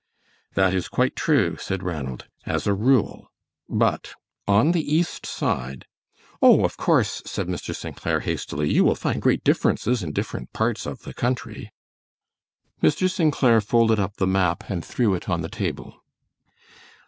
"That 0.55 0.73
is 0.73 0.87
quite 0.87 1.15
true," 1.15 1.57
said 1.57 1.83
Ranald, 1.83 2.25
"as 2.43 2.65
a 2.65 2.73
rule; 2.73 3.29
but 3.69 4.15
on 4.47 4.71
the 4.71 4.81
east 4.81 5.27
side" 5.27 5.85
"Oh, 6.41 6.65
of 6.65 6.75
course," 6.75 7.21
said 7.27 7.45
Mr. 7.45 7.75
St. 7.75 7.95
Clair, 7.95 8.21
hastily, 8.21 8.73
"you 8.73 8.83
will 8.83 8.95
find 8.95 9.21
great 9.21 9.43
differences 9.43 10.01
in 10.01 10.11
different 10.11 10.53
parts 10.53 10.87
of 10.87 11.03
the 11.03 11.13
country." 11.13 11.69
Mr. 12.81 13.07
St. 13.07 13.31
Clair 13.31 13.61
folded 13.61 13.99
up 13.99 14.15
the 14.15 14.25
map 14.25 14.63
and 14.71 14.83
threw 14.83 15.13
it 15.13 15.29
on 15.29 15.41
the 15.41 15.49
table. 15.49 16.01